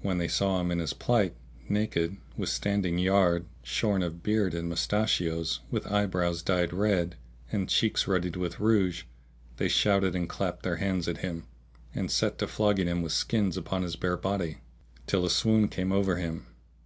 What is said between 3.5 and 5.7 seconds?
shorn of beard and mustachios,